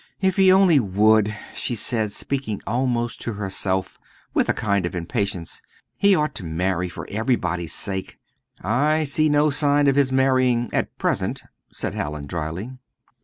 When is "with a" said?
4.33-4.51